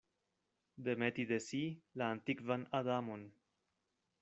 [0.87, 1.61] Demeti de si
[2.03, 3.29] la antikvan Adamon.